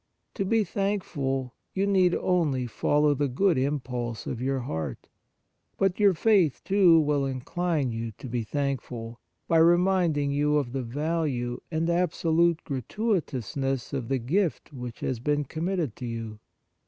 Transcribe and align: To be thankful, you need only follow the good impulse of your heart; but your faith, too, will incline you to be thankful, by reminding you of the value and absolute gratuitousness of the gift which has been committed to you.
To 0.33 0.43
be 0.45 0.63
thankful, 0.63 1.53
you 1.75 1.85
need 1.85 2.15
only 2.15 2.65
follow 2.65 3.13
the 3.13 3.27
good 3.27 3.55
impulse 3.55 4.25
of 4.25 4.41
your 4.41 4.61
heart; 4.61 5.09
but 5.77 5.99
your 5.99 6.15
faith, 6.15 6.63
too, 6.65 6.99
will 6.99 7.23
incline 7.23 7.91
you 7.91 8.11
to 8.17 8.27
be 8.27 8.41
thankful, 8.41 9.19
by 9.47 9.57
reminding 9.59 10.31
you 10.31 10.57
of 10.57 10.71
the 10.71 10.81
value 10.81 11.59
and 11.69 11.87
absolute 11.87 12.63
gratuitousness 12.63 13.93
of 13.93 14.07
the 14.09 14.17
gift 14.17 14.73
which 14.73 15.01
has 15.01 15.19
been 15.19 15.43
committed 15.45 15.95
to 15.97 16.07
you. 16.07 16.39